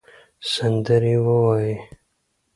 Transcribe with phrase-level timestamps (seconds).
[0.51, 1.75] سندرې ووایې